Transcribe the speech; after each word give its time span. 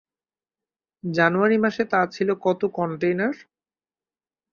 জানুয়ারি 1.03 1.57
মাসে 1.57 1.83
তা 1.85 2.01
ছিল 2.07 2.29
কত 2.45 2.61
কনটেইনার? 2.77 3.35